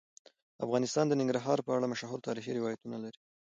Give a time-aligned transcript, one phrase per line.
[0.65, 3.19] افغانستان د ننګرهار په اړه مشهور تاریخی روایتونه لري.